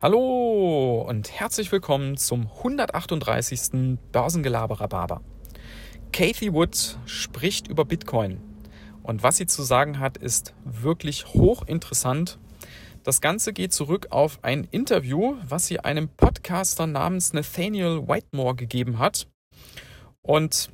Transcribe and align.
Hallo 0.00 1.04
und 1.08 1.28
herzlich 1.40 1.72
willkommen 1.72 2.16
zum 2.16 2.46
138. 2.46 3.98
Börsengelaber 4.12 4.80
Rhabarber. 4.80 5.22
Kathy 6.12 6.52
Wood 6.52 7.00
spricht 7.04 7.66
über 7.66 7.84
Bitcoin 7.84 8.40
und 9.02 9.24
was 9.24 9.38
sie 9.38 9.46
zu 9.46 9.64
sagen 9.64 9.98
hat, 9.98 10.16
ist 10.16 10.54
wirklich 10.62 11.26
hochinteressant. 11.34 12.38
Das 13.02 13.20
Ganze 13.20 13.52
geht 13.52 13.72
zurück 13.72 14.06
auf 14.10 14.38
ein 14.42 14.68
Interview, 14.70 15.34
was 15.48 15.66
sie 15.66 15.80
einem 15.80 16.08
Podcaster 16.08 16.86
namens 16.86 17.32
Nathaniel 17.32 18.06
Whitemore 18.06 18.54
gegeben 18.54 19.00
hat. 19.00 19.26
Und 20.22 20.70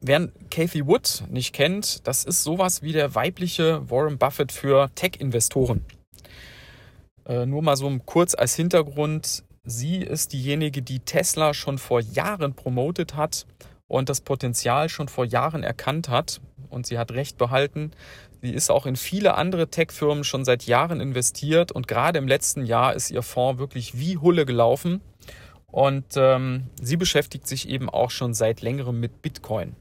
wer 0.00 0.32
Kathy 0.50 0.86
Wood 0.86 1.24
nicht 1.28 1.52
kennt, 1.52 2.08
das 2.08 2.24
ist 2.24 2.42
sowas 2.42 2.80
wie 2.80 2.92
der 2.92 3.14
weibliche 3.14 3.90
Warren 3.90 4.16
Buffett 4.16 4.50
für 4.50 4.88
Tech-Investoren. 4.94 5.84
Äh, 7.26 7.46
nur 7.46 7.62
mal 7.62 7.76
so 7.76 7.90
kurz 8.04 8.34
als 8.34 8.54
Hintergrund. 8.54 9.44
Sie 9.64 9.98
ist 9.98 10.32
diejenige, 10.32 10.82
die 10.82 11.00
Tesla 11.00 11.54
schon 11.54 11.78
vor 11.78 12.00
Jahren 12.00 12.54
promotet 12.54 13.16
hat 13.16 13.46
und 13.86 14.08
das 14.08 14.20
Potenzial 14.20 14.88
schon 14.88 15.08
vor 15.08 15.24
Jahren 15.24 15.62
erkannt 15.62 16.08
hat. 16.08 16.40
Und 16.68 16.86
sie 16.86 16.98
hat 16.98 17.12
recht 17.12 17.38
behalten. 17.38 17.92
Sie 18.42 18.50
ist 18.50 18.70
auch 18.70 18.84
in 18.84 18.96
viele 18.96 19.34
andere 19.36 19.68
Tech-Firmen 19.68 20.24
schon 20.24 20.44
seit 20.44 20.64
Jahren 20.64 21.00
investiert 21.00 21.72
und 21.72 21.88
gerade 21.88 22.18
im 22.18 22.28
letzten 22.28 22.66
Jahr 22.66 22.94
ist 22.94 23.10
ihr 23.10 23.22
Fonds 23.22 23.58
wirklich 23.58 23.98
wie 23.98 24.18
Hulle 24.18 24.44
gelaufen. 24.44 25.00
Und 25.66 26.04
ähm, 26.16 26.64
sie 26.80 26.96
beschäftigt 26.96 27.46
sich 27.46 27.68
eben 27.68 27.88
auch 27.88 28.10
schon 28.10 28.34
seit 28.34 28.60
längerem 28.60 29.00
mit 29.00 29.22
Bitcoin. 29.22 29.76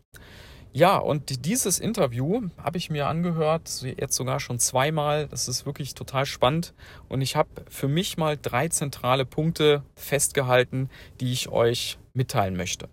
Ja, 0.76 0.98
und 0.98 1.46
dieses 1.46 1.80
Interview 1.80 2.50
habe 2.58 2.80
ich 2.80 2.90
mir 2.90 3.08
angehört, 3.08 3.84
jetzt 3.84 4.16
sogar 4.16 4.40
schon 4.40 4.58
zweimal. 4.58 5.28
Das 5.28 5.48
ist 5.48 5.68
wirklich 5.68 5.94
total 5.94 6.26
spannend. 6.26 6.74
Und 7.10 7.22
ich 7.22 7.36
habe 7.36 7.50
für 7.70 7.88
mich 7.88 8.18
mal 8.18 8.40
drei 8.42 8.70
zentrale 8.70 9.24
Punkte 9.24 9.84
festgehalten, 9.96 10.90
die 11.20 11.32
ich 11.32 11.50
euch 11.50 12.00
mitteilen 12.14 12.56
möchte. 12.56 12.90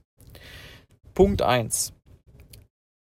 Punkt 1.14 1.41
eins 1.41 1.95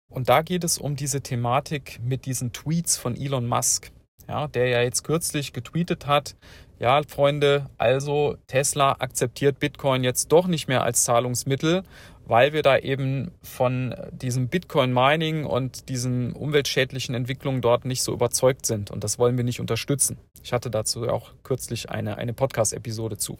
Und 0.09 0.27
da 0.27 0.41
geht 0.41 0.65
es 0.65 0.77
um 0.77 0.97
diese 0.97 1.21
Thematik 1.21 2.01
mit 2.03 2.25
diesen 2.25 2.51
Tweets 2.51 2.97
von 2.97 3.15
Elon 3.15 3.47
Musk, 3.47 3.93
ja, 4.27 4.49
der 4.49 4.67
ja 4.67 4.81
jetzt 4.81 5.05
kürzlich 5.05 5.53
getweetet 5.53 6.07
hat, 6.07 6.35
ja, 6.79 7.01
Freunde, 7.07 7.69
also 7.77 8.37
Tesla 8.47 8.97
akzeptiert 8.99 9.59
Bitcoin 9.59 10.03
jetzt 10.03 10.31
doch 10.31 10.47
nicht 10.47 10.67
mehr 10.67 10.83
als 10.83 11.05
Zahlungsmittel, 11.05 11.83
weil 12.27 12.51
wir 12.51 12.61
da 12.61 12.77
eben 12.77 13.31
von 13.41 13.95
diesem 14.11 14.49
Bitcoin-Mining 14.49 15.45
und 15.45 15.87
diesen 15.87 16.33
umweltschädlichen 16.33 17.15
Entwicklungen 17.15 17.61
dort 17.61 17.85
nicht 17.85 18.03
so 18.03 18.11
überzeugt 18.13 18.65
sind. 18.65 18.91
Und 18.91 19.05
das 19.05 19.17
wollen 19.17 19.37
wir 19.37 19.45
nicht 19.45 19.61
unterstützen. 19.61 20.17
Ich 20.43 20.51
hatte 20.51 20.69
dazu 20.69 21.07
auch 21.07 21.31
kürzlich 21.43 21.89
eine, 21.89 22.17
eine 22.17 22.33
Podcast-Episode 22.33 23.17
zu. 23.17 23.37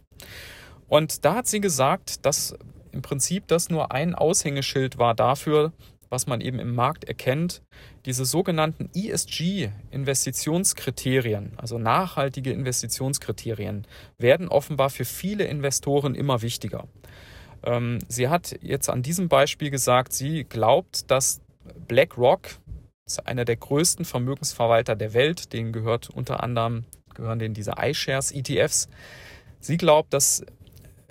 Und 0.87 1.25
da 1.25 1.35
hat 1.35 1.47
sie 1.47 1.59
gesagt, 1.59 2.25
dass 2.25 2.57
im 2.93 3.01
Prinzip 3.01 3.45
das 3.47 3.69
nur 3.69 3.91
ein 3.91 4.15
Aushängeschild 4.15 4.97
war 4.97 5.13
dafür, 5.13 5.73
was 6.09 6.25
man 6.25 6.39
eben 6.39 6.59
im 6.59 6.73
Markt 6.73 7.03
erkennt, 7.03 7.61
diese 8.05 8.23
sogenannten 8.23 8.89
ESG-Investitionskriterien, 8.95 11.51
also 11.57 11.77
nachhaltige 11.77 12.51
Investitionskriterien, 12.51 13.85
werden 14.17 14.47
offenbar 14.47 14.89
für 14.89 15.03
viele 15.03 15.43
Investoren 15.43 16.15
immer 16.15 16.41
wichtiger. 16.41 16.87
Ähm, 17.63 17.99
sie 18.07 18.29
hat 18.29 18.57
jetzt 18.61 18.89
an 18.89 19.03
diesem 19.03 19.27
Beispiel 19.29 19.69
gesagt, 19.69 20.13
sie 20.13 20.43
glaubt, 20.43 21.09
dass 21.09 21.41
BlackRock, 21.87 22.49
einer 23.23 23.45
der 23.45 23.55
größten 23.55 24.05
Vermögensverwalter 24.05 24.95
der 24.95 25.13
Welt, 25.13 25.53
denen 25.53 25.71
gehört 25.71 26.09
unter 26.09 26.43
anderem 26.43 26.85
gehören 27.17 27.39
denen 27.39 27.53
diese 27.53 27.73
iShares 27.81 28.31
ETFs. 28.31 28.87
Sie 29.59 29.77
glaubt, 29.77 30.13
dass 30.13 30.45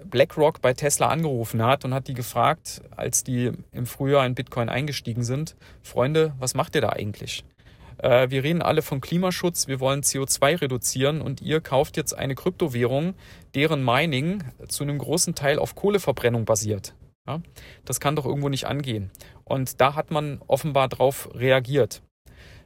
BlackRock 0.05 0.63
bei 0.63 0.73
Tesla 0.73 1.09
angerufen 1.09 1.63
hat 1.63 1.85
und 1.85 1.93
hat 1.93 2.09
die 2.09 2.15
gefragt, 2.15 2.81
als 2.95 3.25
die 3.25 3.53
im 3.73 3.87
Frühjahr 3.87 4.25
in 4.25 4.35
Bitcoin 4.35 4.69
eingestiegen 4.69 5.25
sind, 5.25 5.57
Freunde, 5.83 6.33
was 6.39 6.55
macht 6.55 6.75
ihr 6.75 6.81
da 6.81 6.91
eigentlich? 6.91 7.45
Äh, 7.99 8.31
wir 8.31 8.43
reden 8.43 8.63
alle 8.63 8.83
von 8.83 9.01
Klimaschutz, 9.01 9.69
wir 9.69 9.81
wollen 9.81 10.03
CO2 10.03 10.61
reduzieren 10.61 11.21
und 11.21 11.41
ihr 11.41 11.61
kauft 11.61 11.97
jetzt 11.97 12.13
eine 12.13 12.35
Kryptowährung, 12.35 13.15
deren 13.55 13.85
Mining 13.85 14.45
zu 14.69 14.85
einem 14.85 14.99
großen 14.99 15.35
Teil 15.35 15.59
auf 15.59 15.75
Kohleverbrennung 15.75 16.45
basiert. 16.45 16.95
Ja? 17.27 17.41
Das 17.85 18.01
kann 18.01 18.17
doch 18.17 18.27
irgendwo 18.27 18.49
nicht 18.49 18.67
angehen. 18.67 19.11
Und 19.45 19.81
da 19.81 19.95
hat 19.95 20.11
man 20.11 20.41
offenbar 20.47 20.89
darauf 20.89 21.29
reagiert. 21.35 22.03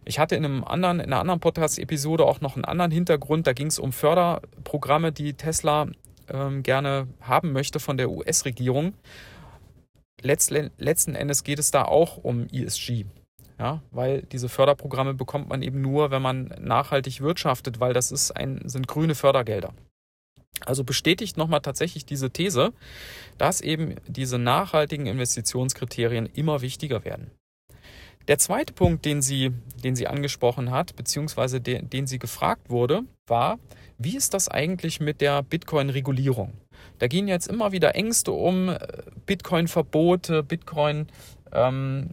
Ich 0.04 0.18
hatte 0.18 0.34
in, 0.34 0.44
einem 0.44 0.64
anderen, 0.64 0.98
in 0.98 1.06
einer 1.06 1.20
anderen 1.20 1.40
Podcast-Episode 1.40 2.24
auch 2.24 2.40
noch 2.40 2.56
einen 2.56 2.64
anderen 2.64 2.90
Hintergrund. 2.90 3.46
Da 3.46 3.52
ging 3.52 3.66
es 3.66 3.78
um 3.78 3.92
Förderprogramme, 3.92 5.12
die 5.12 5.34
Tesla 5.34 5.88
ähm, 6.28 6.62
gerne 6.62 7.06
haben 7.20 7.52
möchte 7.52 7.80
von 7.80 7.98
der 7.98 8.10
US-Regierung. 8.10 8.94
letzten 10.22 11.14
Endes 11.14 11.44
geht 11.44 11.58
es 11.58 11.70
da 11.70 11.84
auch 11.84 12.16
um 12.16 12.46
ESG. 12.48 13.04
Ja, 13.60 13.82
weil 13.90 14.22
diese 14.22 14.48
Förderprogramme 14.48 15.12
bekommt 15.12 15.50
man 15.50 15.60
eben 15.60 15.82
nur, 15.82 16.10
wenn 16.10 16.22
man 16.22 16.54
nachhaltig 16.58 17.20
wirtschaftet, 17.20 17.78
weil 17.78 17.92
das 17.92 18.10
ist 18.10 18.30
ein, 18.30 18.62
sind 18.64 18.88
grüne 18.88 19.14
Fördergelder. 19.14 19.74
Also 20.64 20.82
bestätigt 20.82 21.36
nochmal 21.36 21.60
tatsächlich 21.60 22.06
diese 22.06 22.30
These, 22.30 22.72
dass 23.36 23.60
eben 23.60 23.96
diese 24.08 24.38
nachhaltigen 24.38 25.04
Investitionskriterien 25.04 26.24
immer 26.24 26.62
wichtiger 26.62 27.04
werden. 27.04 27.30
Der 28.28 28.38
zweite 28.38 28.72
Punkt, 28.72 29.04
den 29.04 29.20
sie, 29.20 29.52
den 29.84 29.94
sie 29.94 30.06
angesprochen 30.06 30.70
hat, 30.70 30.96
beziehungsweise 30.96 31.60
den, 31.60 31.90
den 31.90 32.06
sie 32.06 32.18
gefragt 32.18 32.70
wurde, 32.70 33.02
war, 33.26 33.58
wie 33.98 34.16
ist 34.16 34.32
das 34.32 34.48
eigentlich 34.48 35.00
mit 35.00 35.20
der 35.20 35.42
Bitcoin-Regulierung? 35.42 36.54
Da 36.98 37.08
gehen 37.08 37.28
jetzt 37.28 37.48
immer 37.48 37.72
wieder 37.72 37.94
Ängste 37.94 38.32
um, 38.32 38.70
äh, 38.70 38.78
Bitcoin-Verbote, 39.26 40.42
Bitcoin, 40.42 41.08
ähm, 41.52 42.10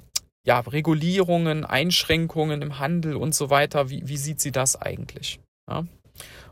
ja, 0.48 0.62
Regulierungen, 0.62 1.66
Einschränkungen 1.66 2.62
im 2.62 2.80
Handel 2.80 3.18
und 3.18 3.36
so 3.36 3.50
weiter. 3.50 3.90
Wie, 3.90 4.08
wie 4.08 4.16
sieht 4.16 4.40
sie 4.40 4.54
das 4.54 4.82
eigentlich? 4.82 5.42
Ja? 5.70 5.86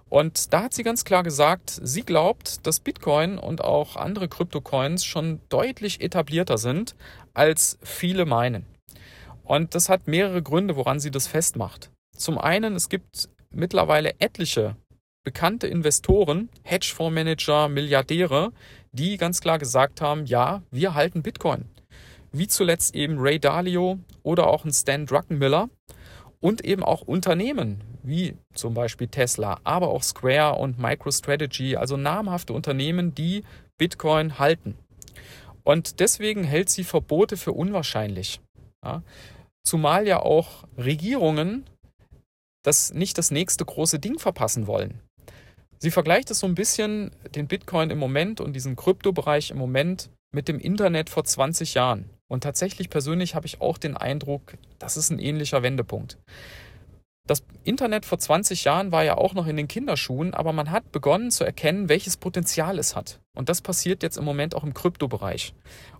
Und 0.10 0.54
da 0.54 0.64
hat 0.64 0.74
sie 0.74 0.84
ganz 0.84 1.06
klar 1.06 1.24
gesagt, 1.24 1.80
sie 1.82 2.02
glaubt, 2.02 2.68
dass 2.68 2.82
Bitcoin 2.82 3.40
und 3.40 3.64
auch 3.64 3.96
andere 3.96 4.28
Kryptocoins 4.28 5.06
schon 5.06 5.40
deutlich 5.48 6.02
etablierter 6.02 6.58
sind, 6.58 6.94
als 7.34 7.80
viele 7.84 8.26
meinen. 8.26 8.66
Und 9.46 9.76
das 9.76 9.88
hat 9.88 10.08
mehrere 10.08 10.44
Gründe, 10.44 10.76
woran 10.76 11.00
sie 11.00 11.12
das 11.12 11.28
festmacht. 11.28 11.90
Zum 12.18 12.38
einen, 12.38 12.76
es 12.76 12.90
gibt 12.90 13.30
mittlerweile 13.50 14.16
etliche 14.20 14.76
bekannte 15.24 15.68
Investoren, 15.68 16.50
Hedgefondsmanager, 16.64 17.70
Milliardäre, 17.70 18.52
die 18.92 19.16
ganz 19.16 19.40
klar 19.40 19.58
gesagt 19.58 20.02
haben, 20.02 20.26
ja, 20.26 20.64
wir 20.70 20.96
halten 20.96 21.24
Bitcoin 21.24 21.70
wie 22.38 22.48
zuletzt 22.48 22.96
eben 22.96 23.18
Ray 23.20 23.40
Dalio 23.40 24.00
oder 24.24 24.48
auch 24.48 24.66
ein 24.66 24.74
Stan 24.74 25.06
Druckenmiller 25.06 25.70
und 26.40 26.64
eben 26.66 26.84
auch 26.84 27.02
Unternehmen 27.02 27.82
wie 28.04 28.36
zum 28.54 28.74
Beispiel 28.74 29.08
Tesla, 29.08 29.60
aber 29.64 29.88
auch 29.90 30.04
Square 30.04 30.60
und 30.60 30.78
MicroStrategy, 30.78 31.76
also 31.76 31.98
namhafte 31.98 32.54
Unternehmen, 32.54 33.16
die 33.16 33.44
Bitcoin 33.78 34.38
halten. 34.38 34.78
Und 35.64 36.00
deswegen 36.00 36.44
hält 36.44 36.70
sie 36.70 36.84
Verbote 36.84 37.38
für 37.38 37.52
unwahrscheinlich. 37.54 38.40
Ja? 38.84 39.02
Zumal 39.64 40.08
ja 40.08 40.20
auch 40.20 40.66
Regierungen 40.78 41.66
das 42.64 42.94
nicht 42.94 43.18
das 43.18 43.32
nächste 43.32 43.66
große 43.66 44.00
Ding 44.00 44.20
verpassen 44.20 44.68
wollen. 44.68 45.00
Sie 45.80 45.92
vergleicht 45.92 46.32
es 46.32 46.40
so 46.40 46.48
ein 46.48 46.56
bisschen, 46.56 47.12
den 47.34 47.48
Bitcoin 47.48 47.90
im 47.90 47.98
Moment 47.98 48.42
und 48.42 48.54
diesen 48.54 48.76
Kryptobereich 48.76 49.52
im 49.52 49.58
Moment 49.58 50.10
mit 50.36 50.48
dem 50.48 50.60
Internet 50.60 51.10
vor 51.10 51.24
20 51.24 51.74
Jahren. 51.74 52.10
Und 52.28 52.44
tatsächlich 52.44 52.90
persönlich 52.90 53.34
habe 53.34 53.48
ich 53.48 53.62
auch 53.62 53.80
den 53.80 53.98
Eindruck, 53.98 54.58
das 54.78 54.98
ist 54.98 55.10
ein 55.10 55.20
ähnlicher 55.20 55.64
Wendepunkt. 55.64 56.20
Das 57.28 57.44
Internet 57.64 58.06
vor 58.06 58.20
20 58.20 58.66
Jahren 58.66 58.92
war 58.92 59.04
ja 59.04 59.18
auch 59.18 59.34
noch 59.34 59.48
in 59.48 59.58
den 59.58 59.68
Kinderschuhen, 59.68 60.36
aber 60.36 60.54
man 60.54 60.70
hat 60.70 60.92
begonnen 60.92 61.32
zu 61.32 61.44
erkennen, 61.44 61.90
welches 61.90 62.18
Potenzial 62.18 62.78
es 62.78 62.96
hat. 62.96 63.20
Und 63.36 63.50
das 63.50 63.62
passiert 63.62 64.04
jetzt 64.04 64.18
im 64.18 64.26
Moment 64.26 64.54
auch 64.54 64.64
im 64.64 64.76
Kryptobereich. 64.76 65.56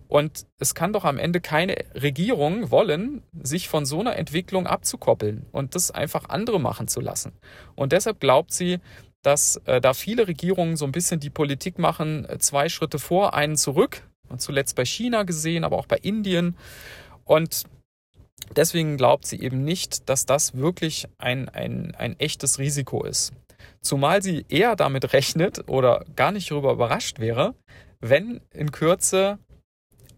Und 0.06 0.46
es 0.60 0.76
kann 0.76 0.92
doch 0.92 1.04
am 1.04 1.18
Ende 1.18 1.40
keine 1.40 1.74
Regierung 1.94 2.70
wollen, 2.70 3.24
sich 3.42 3.68
von 3.68 3.86
so 3.86 3.98
einer 3.98 4.14
Entwicklung 4.14 4.68
abzukoppeln 4.68 5.46
und 5.50 5.74
das 5.74 5.90
einfach 5.90 6.28
andere 6.28 6.60
machen 6.60 6.86
zu 6.86 7.00
lassen. 7.00 7.32
Und 7.74 7.90
deshalb 7.90 8.20
glaubt 8.20 8.52
sie, 8.52 8.78
dass 9.22 9.56
äh, 9.64 9.80
da 9.80 9.94
viele 9.94 10.28
Regierungen 10.28 10.76
so 10.76 10.84
ein 10.84 10.92
bisschen 10.92 11.18
die 11.18 11.30
Politik 11.30 11.80
machen, 11.80 12.24
äh, 12.26 12.38
zwei 12.38 12.68
Schritte 12.68 13.00
vor, 13.00 13.34
einen 13.34 13.56
zurück, 13.56 14.02
und 14.28 14.40
zuletzt 14.40 14.76
bei 14.76 14.84
China 14.84 15.22
gesehen, 15.24 15.64
aber 15.64 15.76
auch 15.76 15.86
bei 15.86 15.96
Indien. 15.96 16.56
Und 17.24 17.64
deswegen 18.54 18.96
glaubt 18.96 19.26
sie 19.26 19.40
eben 19.40 19.64
nicht, 19.64 20.08
dass 20.08 20.26
das 20.26 20.56
wirklich 20.56 21.06
ein, 21.18 21.48
ein, 21.48 21.94
ein 21.94 22.18
echtes 22.20 22.58
Risiko 22.58 23.04
ist. 23.04 23.32
Zumal 23.80 24.22
sie 24.22 24.44
eher 24.48 24.76
damit 24.76 25.12
rechnet 25.12 25.68
oder 25.68 26.04
gar 26.16 26.32
nicht 26.32 26.50
darüber 26.50 26.72
überrascht 26.72 27.18
wäre, 27.20 27.54
wenn 28.00 28.40
in 28.52 28.72
Kürze 28.72 29.38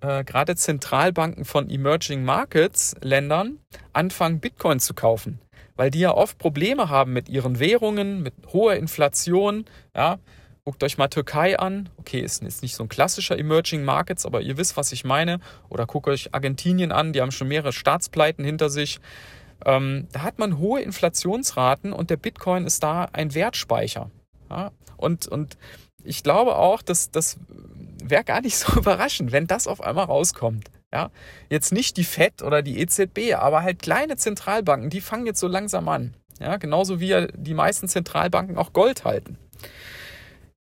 äh, 0.01 0.25
gerade 0.25 0.57
Zentralbanken 0.57 1.45
von 1.45 1.71
Emerging 1.71 2.25
Markets 2.25 2.97
Ländern 3.03 3.59
anfangen, 3.93 4.41
Bitcoin 4.41 4.81
zu 4.81 4.95
kaufen. 4.95 5.41
weil 5.79 5.91
die 5.93 6.01
ja 6.01 6.13
oft 6.13 6.39
Probleme 6.39 6.91
haben 6.91 7.13
mit 7.13 7.29
ihren 7.29 7.61
Währungen, 7.61 8.21
mit 8.23 8.35
hoher 8.53 8.75
Inflation. 8.75 9.65
Ja, 9.97 10.19
guckt 10.69 10.85
euch 10.85 10.99
mal 10.99 11.09
Türkei 11.09 11.59
an. 11.59 11.88
Okay, 11.97 12.20
ist, 12.20 12.43
ist 12.43 12.61
nicht 12.61 12.75
so 12.75 12.82
ein 12.82 12.91
klassischer 12.91 13.38
Emerging 13.38 13.87
Markets, 13.87 14.26
aber 14.26 14.43
ihr 14.43 14.59
wisst, 14.59 14.76
was 14.76 14.93
ich 14.93 15.03
meine. 15.03 15.41
Oder 15.70 15.87
guckt 15.87 16.09
euch 16.09 16.35
Argentinien 16.35 16.93
an, 16.93 17.15
die 17.15 17.23
haben 17.23 17.32
schon 17.32 17.49
mehrere 17.49 17.73
Staatspleiten 17.73 18.44
hinter 18.44 18.69
sich. 18.69 19.00
Ähm, 19.65 20.09
da 20.12 20.25
hat 20.25 20.38
man 20.38 20.59
hohe 20.59 20.82
Inflationsraten 20.82 21.94
und 21.94 22.11
der 22.11 22.19
Bitcoin 22.19 22.67
ist 22.67 22.82
da 22.82 23.09
ein 23.15 23.35
Wertspeicher. 23.35 24.11
Ja? 24.50 24.73
Und, 24.99 25.26
und 25.26 25.56
ich 26.05 26.23
glaube 26.23 26.56
auch, 26.56 26.82
dass 26.82 27.11
das 27.11 27.38
wäre 28.05 28.23
gar 28.23 28.43
nicht 28.43 28.59
so 28.59 28.79
überraschend, 28.79 29.32
wenn 29.32 29.47
das 29.47 29.67
auf 29.69 29.81
einmal 29.81 30.05
rauskommt. 30.05 30.71
Ja, 30.93 31.11
jetzt 31.49 31.73
nicht 31.73 31.97
die 31.97 32.05
FED 32.05 32.43
oder 32.43 32.61
die 32.61 32.79
EZB, 32.79 33.37
aber 33.38 33.62
halt 33.62 33.81
kleine 33.81 34.17
Zentralbanken, 34.17 34.91
die 34.91 35.00
fangen 35.00 35.25
jetzt 35.25 35.41
so 35.41 35.49
langsam 35.49 35.88
an. 35.88 36.12
Ja, 36.41 36.59
genauso 36.59 37.00
wie 37.00 37.09
ja 37.09 37.26
die 37.26 37.55
meisten 37.55 37.88
Zentralbanken 37.88 38.59
auch 38.59 38.75
Gold 38.75 39.06
halten. 39.06 39.38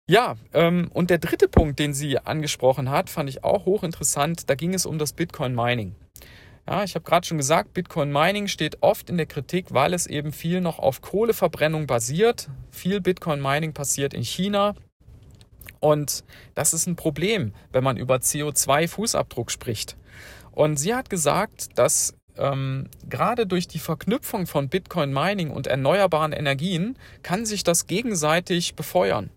Ja, 0.09 0.37
ähm, 0.53 0.89
und 0.93 1.09
der 1.09 1.17
dritte 1.17 1.49
Punkt, 1.49 1.79
den 1.79 1.93
sie 1.93 2.17
angesprochen 2.17 2.89
hat, 2.89 3.09
fand 3.09 3.29
ich 3.29 3.43
auch 3.43 3.65
hochinteressant. 3.65 4.49
Da 4.49 4.55
ging 4.55 4.73
es 4.73 4.85
um 4.85 4.97
das 4.97 5.11
Bitcoin 5.11 5.53
Mining. 5.53 5.95
Ja, 6.65 6.83
ich 6.83 6.95
habe 6.95 7.03
gerade 7.03 7.27
schon 7.27 7.37
gesagt, 7.37 7.73
Bitcoin 7.73 8.11
Mining 8.11 8.47
steht 8.47 8.81
oft 8.81 9.09
in 9.09 9.17
der 9.17 9.25
Kritik, 9.25 9.73
weil 9.73 9.93
es 9.93 10.07
eben 10.07 10.31
viel 10.31 10.61
noch 10.61 10.79
auf 10.79 11.01
Kohleverbrennung 11.01 11.87
basiert. 11.87 12.49
Viel 12.71 13.01
Bitcoin 13.01 13.41
Mining 13.41 13.73
passiert 13.73 14.13
in 14.13 14.23
China. 14.23 14.75
Und 15.81 16.23
das 16.55 16.73
ist 16.73 16.87
ein 16.87 16.95
Problem, 16.95 17.53
wenn 17.73 17.83
man 17.83 17.97
über 17.97 18.15
CO2-Fußabdruck 18.15 19.49
spricht. 19.49 19.97
Und 20.51 20.77
sie 20.77 20.95
hat 20.95 21.09
gesagt, 21.09 21.77
dass 21.77 22.15
ähm, 22.37 22.89
gerade 23.09 23.45
durch 23.45 23.67
die 23.67 23.79
Verknüpfung 23.79 24.47
von 24.47 24.69
Bitcoin 24.69 25.13
Mining 25.13 25.51
und 25.51 25.67
erneuerbaren 25.67 26.31
Energien 26.31 26.97
kann 27.23 27.45
sich 27.45 27.63
das 27.63 27.87
gegenseitig 27.87 28.75
befeuern. 28.75 29.31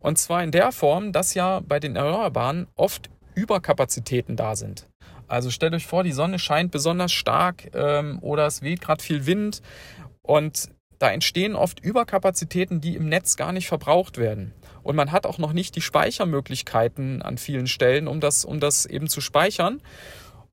Und 0.00 0.18
zwar 0.18 0.42
in 0.42 0.50
der 0.50 0.72
Form, 0.72 1.12
dass 1.12 1.34
ja 1.34 1.60
bei 1.60 1.78
den 1.78 1.96
Erneuerbaren 1.96 2.66
oft 2.74 3.10
Überkapazitäten 3.34 4.36
da 4.36 4.56
sind. 4.56 4.86
Also 5.28 5.50
stellt 5.50 5.74
euch 5.74 5.86
vor, 5.86 6.02
die 6.02 6.12
Sonne 6.12 6.38
scheint 6.38 6.72
besonders 6.72 7.12
stark 7.12 7.70
ähm, 7.74 8.18
oder 8.20 8.46
es 8.46 8.62
weht 8.62 8.80
gerade 8.80 9.02
viel 9.02 9.26
Wind 9.26 9.62
und 10.22 10.70
da 10.98 11.10
entstehen 11.10 11.54
oft 11.54 11.80
Überkapazitäten, 11.80 12.80
die 12.80 12.94
im 12.94 13.08
Netz 13.08 13.36
gar 13.36 13.52
nicht 13.52 13.68
verbraucht 13.68 14.18
werden. 14.18 14.52
Und 14.82 14.96
man 14.96 15.12
hat 15.12 15.24
auch 15.24 15.38
noch 15.38 15.52
nicht 15.52 15.76
die 15.76 15.80
Speichermöglichkeiten 15.80 17.22
an 17.22 17.38
vielen 17.38 17.66
Stellen, 17.68 18.06
um 18.06 18.20
das, 18.20 18.44
um 18.44 18.60
das 18.60 18.86
eben 18.86 19.08
zu 19.08 19.20
speichern. 19.20 19.80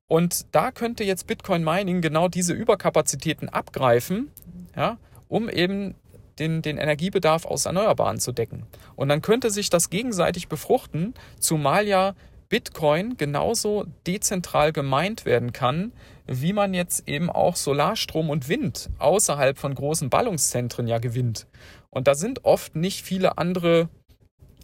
Und 0.06 0.46
da 0.54 0.70
könnte 0.70 1.04
jetzt 1.04 1.26
Bitcoin 1.26 1.62
Mining 1.64 2.00
genau 2.00 2.28
diese 2.28 2.54
Überkapazitäten 2.54 3.50
abgreifen, 3.50 4.30
ja, 4.74 4.96
um 5.28 5.50
eben 5.50 5.94
den, 6.38 6.62
den 6.62 6.78
Energiebedarf 6.78 7.44
aus 7.44 7.66
Erneuerbaren 7.66 8.20
zu 8.20 8.32
decken. 8.32 8.66
Und 8.96 9.08
dann 9.08 9.22
könnte 9.22 9.50
sich 9.50 9.70
das 9.70 9.90
gegenseitig 9.90 10.48
befruchten, 10.48 11.14
zumal 11.38 11.86
ja 11.86 12.14
Bitcoin 12.48 13.16
genauso 13.16 13.84
dezentral 14.06 14.72
gemeint 14.72 15.24
werden 15.24 15.52
kann, 15.52 15.92
wie 16.26 16.52
man 16.52 16.74
jetzt 16.74 17.08
eben 17.08 17.30
auch 17.30 17.56
Solarstrom 17.56 18.30
und 18.30 18.48
Wind 18.48 18.90
außerhalb 18.98 19.58
von 19.58 19.74
großen 19.74 20.10
Ballungszentren 20.10 20.86
ja 20.86 20.98
gewinnt. 20.98 21.46
Und 21.90 22.06
da 22.06 22.14
sind 22.14 22.44
oft 22.44 22.76
nicht 22.76 23.04
viele 23.04 23.38
andere 23.38 23.88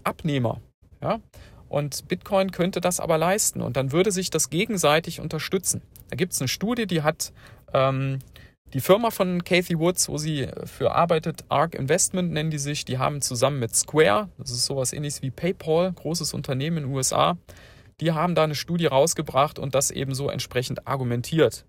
Abnehmer. 0.03 0.61
Ja? 1.03 1.21
Und 1.69 2.09
Bitcoin 2.09 2.53
könnte 2.53 2.81
das 2.81 3.00
aber 3.00 3.19
leisten 3.19 3.61
und 3.61 3.76
dann 3.76 3.93
würde 3.93 4.12
sich 4.12 4.31
das 4.31 4.50
gegenseitig 4.50 5.21
unterstützen. 5.21 5.82
Da 6.11 6.17
gibt 6.17 6.32
es 6.32 6.41
eine 6.41 6.49
Studie, 6.49 6.87
die 6.87 7.03
hat 7.03 7.32
ähm, 7.73 8.21
die 8.75 8.81
Firma 8.81 9.11
von 9.11 9.44
Kathy 9.44 9.79
Woods, 9.79 10.09
wo 10.09 10.19
sie 10.19 10.49
für 10.65 10.91
arbeitet, 10.91 11.44
ARK 11.49 11.76
Investment 11.76 12.32
nennen 12.32 12.50
die 12.50 12.59
sich, 12.59 12.85
die 12.85 12.99
haben 12.99 13.23
zusammen 13.23 13.61
mit 13.61 13.75
Square, 13.75 14.29
das 14.37 14.50
ist 14.50 14.67
sowas 14.67 14.93
ähnliches 14.93 15.23
wie 15.23 15.31
PayPal, 15.31 15.93
großes 15.93 16.35
Unternehmen 16.35 16.79
in 16.79 16.82
den 16.85 16.93
USA, 16.93 17.38
die 18.00 18.11
haben 18.11 18.35
da 18.35 18.43
eine 18.43 18.56
Studie 18.56 18.87
rausgebracht 18.87 19.61
und 19.61 19.76
das 19.76 19.93
eben 19.93 20.12
so 20.12 20.29
entsprechend 20.29 20.88
argumentiert. 20.88 21.67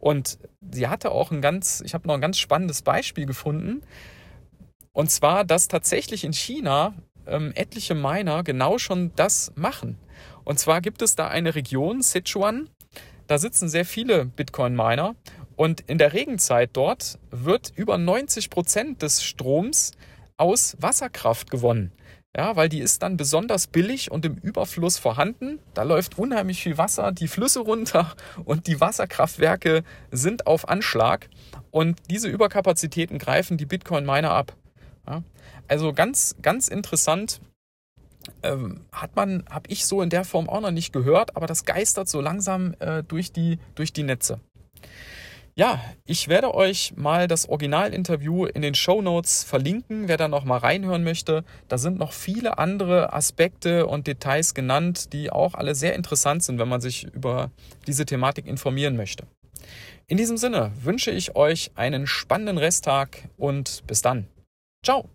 Und 0.00 0.38
sie 0.72 0.88
hatte 0.88 1.10
auch 1.10 1.30
ein 1.30 1.42
ganz, 1.42 1.82
ich 1.84 1.92
habe 1.92 2.08
noch 2.08 2.14
ein 2.14 2.22
ganz 2.22 2.38
spannendes 2.38 2.80
Beispiel 2.80 3.26
gefunden. 3.26 3.82
Und 4.92 5.10
zwar, 5.10 5.44
dass 5.44 5.68
tatsächlich 5.68 6.24
in 6.24 6.32
China 6.32 6.94
ähm, 7.26 7.52
etliche 7.54 7.94
Miner 7.94 8.42
genau 8.42 8.78
schon 8.78 9.12
das 9.14 9.52
machen. 9.56 9.98
Und 10.44 10.58
zwar 10.58 10.80
gibt 10.80 11.02
es 11.02 11.16
da 11.16 11.28
eine 11.28 11.54
Region, 11.54 12.00
Sichuan, 12.00 12.70
da 13.26 13.38
sitzen 13.38 13.68
sehr 13.68 13.84
viele 13.84 14.24
Bitcoin-Miner 14.24 15.16
und 15.56 15.80
in 15.82 15.98
der 15.98 16.12
Regenzeit 16.12 16.70
dort 16.74 17.18
wird 17.30 17.72
über 17.74 17.98
90 17.98 18.50
Prozent 18.50 19.02
des 19.02 19.24
Stroms 19.24 19.92
aus 20.36 20.76
Wasserkraft 20.80 21.50
gewonnen. 21.50 21.92
Ja, 22.36 22.54
weil 22.54 22.68
die 22.68 22.80
ist 22.80 23.02
dann 23.02 23.16
besonders 23.16 23.66
billig 23.66 24.10
und 24.10 24.26
im 24.26 24.34
Überfluss 24.34 24.98
vorhanden. 24.98 25.58
Da 25.72 25.84
läuft 25.84 26.18
unheimlich 26.18 26.62
viel 26.62 26.76
Wasser, 26.76 27.10
die 27.10 27.28
Flüsse 27.28 27.60
runter 27.60 28.14
und 28.44 28.66
die 28.66 28.78
Wasserkraftwerke 28.78 29.84
sind 30.10 30.46
auf 30.46 30.68
Anschlag. 30.68 31.30
Und 31.70 31.98
diese 32.10 32.28
Überkapazitäten 32.28 33.18
greifen 33.18 33.56
die 33.56 33.64
Bitcoin-Miner 33.64 34.30
ab. 34.30 34.54
Ja, 35.06 35.22
also 35.66 35.94
ganz, 35.94 36.36
ganz 36.42 36.68
interessant. 36.68 37.40
Ähm, 38.42 38.80
hat 38.92 39.16
man, 39.16 39.44
habe 39.48 39.70
ich 39.70 39.86
so 39.86 40.02
in 40.02 40.10
der 40.10 40.24
Form 40.24 40.48
auch 40.48 40.60
noch 40.60 40.72
nicht 40.72 40.92
gehört, 40.92 41.36
aber 41.36 41.46
das 41.46 41.64
geistert 41.64 42.08
so 42.08 42.20
langsam 42.20 42.74
äh, 42.80 43.02
durch, 43.02 43.32
die, 43.32 43.58
durch 43.76 43.94
die 43.94 44.02
Netze. 44.02 44.40
Ja, 45.58 45.80
ich 46.04 46.28
werde 46.28 46.54
euch 46.54 46.92
mal 46.96 47.28
das 47.28 47.48
Originalinterview 47.48 48.44
in 48.44 48.60
den 48.60 48.74
Show 48.74 49.00
Notes 49.00 49.42
verlinken, 49.42 50.06
wer 50.06 50.18
da 50.18 50.28
noch 50.28 50.44
mal 50.44 50.58
reinhören 50.58 51.02
möchte. 51.02 51.44
Da 51.68 51.78
sind 51.78 51.98
noch 51.98 52.12
viele 52.12 52.58
andere 52.58 53.14
Aspekte 53.14 53.86
und 53.86 54.06
Details 54.06 54.52
genannt, 54.52 55.14
die 55.14 55.30
auch 55.30 55.54
alle 55.54 55.74
sehr 55.74 55.94
interessant 55.94 56.42
sind, 56.42 56.58
wenn 56.58 56.68
man 56.68 56.82
sich 56.82 57.04
über 57.04 57.50
diese 57.86 58.04
Thematik 58.04 58.46
informieren 58.46 58.96
möchte. 58.96 59.24
In 60.06 60.18
diesem 60.18 60.36
Sinne 60.36 60.72
wünsche 60.82 61.10
ich 61.10 61.36
euch 61.36 61.70
einen 61.74 62.06
spannenden 62.06 62.58
Resttag 62.58 63.30
und 63.38 63.82
bis 63.86 64.02
dann. 64.02 64.26
Ciao. 64.84 65.08